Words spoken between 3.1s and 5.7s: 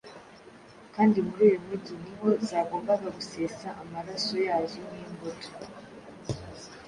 gusesa amaraso yazo nk’imbuto